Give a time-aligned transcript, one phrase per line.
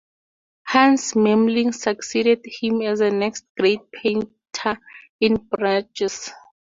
[0.63, 4.79] Hans Memling succeeded him as the next great painter
[5.19, 6.31] in Bruges.